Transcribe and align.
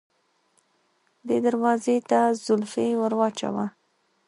دې 1.27 1.37
دروازې 1.45 1.97
ته 2.09 2.19
زولفی 2.43 2.89
ور 3.01 3.13
واچوه. 3.19 3.65